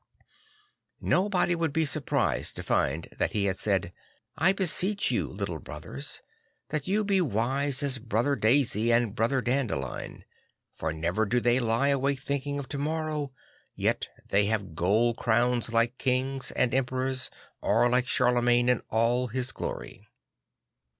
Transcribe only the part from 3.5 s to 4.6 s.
said,.. I